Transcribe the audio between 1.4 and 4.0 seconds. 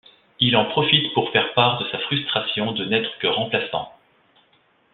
part de sa frustration de n'être que remplaçant.